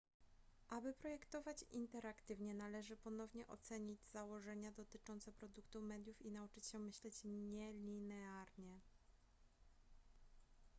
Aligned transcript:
aby 0.69 0.93
projektować 0.93 1.65
interaktywnie 1.71 2.53
należy 2.53 2.97
ponownie 2.97 3.47
ocenić 3.47 3.99
założenia 4.05 4.71
dotyczące 4.71 5.31
produkcji 5.31 5.79
mediów 5.79 6.21
i 6.21 6.31
nauczyć 6.31 6.65
się 6.65 6.79
myśleć 6.79 7.13
nielinearnie 7.23 8.79